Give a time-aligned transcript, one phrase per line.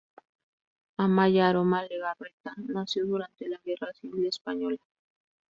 [1.03, 4.81] Amaia Aroma Lejarreta, nació durante la Guerra Civil Española.